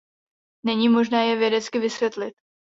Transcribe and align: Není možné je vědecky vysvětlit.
Není 0.65 0.89
možné 0.89 1.27
je 1.27 1.35
vědecky 1.35 1.79
vysvětlit. 1.79 2.33